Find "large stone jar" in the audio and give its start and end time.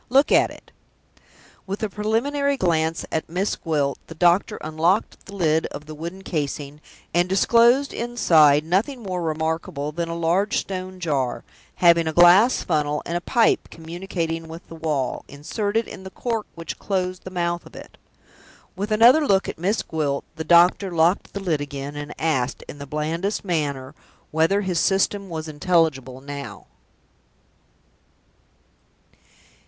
10.15-11.43